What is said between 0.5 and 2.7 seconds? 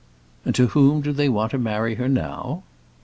to whom do they want to marry her now?"